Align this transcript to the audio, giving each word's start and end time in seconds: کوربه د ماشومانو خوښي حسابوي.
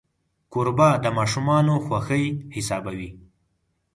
کوربه 0.51 0.89
د 1.03 1.05
ماشومانو 1.17 1.73
خوښي 1.85 2.25
حسابوي. 2.55 3.09